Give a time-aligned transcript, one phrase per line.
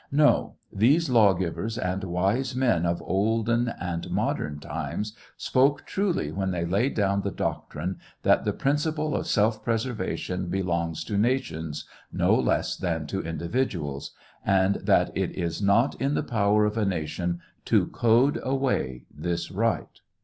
[0.11, 6.49] No, these law givers and wise men of olden and modern times spoke truly when
[6.49, 12.33] they laid down the doctrine that the principle of self preservation belongs to nations, no
[12.33, 17.39] less than to individuals; and that it is not in the power of a nation
[17.65, 19.99] to code away this right.